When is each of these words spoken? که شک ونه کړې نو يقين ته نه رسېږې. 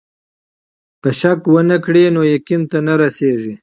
که 1.01 1.09
شک 1.19 1.39
ونه 1.53 1.77
کړې 1.85 2.03
نو 2.15 2.21
يقين 2.35 2.61
ته 2.71 2.77
نه 2.87 2.93
رسېږې. 3.01 3.53